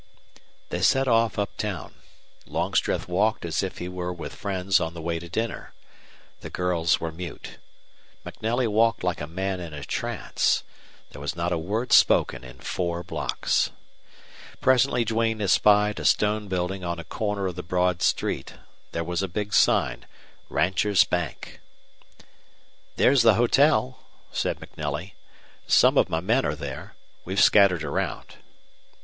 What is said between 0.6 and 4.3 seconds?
They set off up town. Longstreth walked as if he were